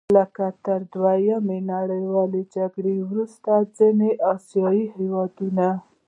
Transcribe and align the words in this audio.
لکه 0.17 0.45
تر 0.65 0.79
دویمې 0.93 1.59
نړیوالې 1.73 2.41
جګړې 2.55 2.95
وروسته 3.09 3.49
ختیځې 3.73 4.11
اسیا 4.31 4.69
هېوادونه. 4.95 5.67